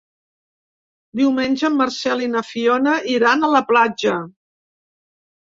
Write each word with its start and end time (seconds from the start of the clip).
Diumenge 1.19 1.65
en 1.69 1.75
Marcel 1.81 2.23
i 2.29 2.31
na 2.37 2.43
Fiona 2.49 2.95
iran 3.17 3.45
a 3.45 3.53
la 3.59 3.63
platja. 3.71 4.17